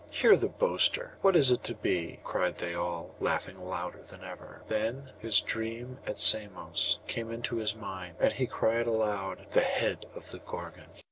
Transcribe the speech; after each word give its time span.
Hear 0.09 0.35
the 0.35 0.49
boaster! 0.49 1.19
What 1.21 1.35
is 1.35 1.51
it 1.51 1.63
to 1.65 1.75
be?' 1.75 2.19
cried 2.23 2.57
they 2.57 2.73
all, 2.73 3.13
laughing 3.19 3.63
louder 3.63 4.01
than 4.01 4.23
ever. 4.23 4.63
Then 4.65 5.11
his 5.19 5.41
dream 5.41 5.99
at 6.07 6.17
Samos 6.17 6.97
came 7.05 7.29
into 7.29 7.57
his 7.57 7.75
mind, 7.75 8.15
and 8.19 8.33
he 8.33 8.47
cried 8.47 8.87
aloud, 8.87 9.45
'The 9.51 9.61
head 9.61 10.07
of 10.15 10.31
the 10.31 10.39
Gorgon. 10.39 10.87